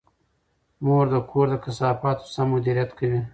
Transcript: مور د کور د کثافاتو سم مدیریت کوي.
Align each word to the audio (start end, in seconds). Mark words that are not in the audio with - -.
مور 0.83 1.05
د 1.13 1.15
کور 1.29 1.47
د 1.51 1.55
کثافاتو 1.63 2.25
سم 2.33 2.47
مدیریت 2.53 2.91
کوي. 2.99 3.21